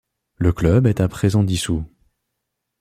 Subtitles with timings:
[0.37, 1.85] Le club est à présent dissous.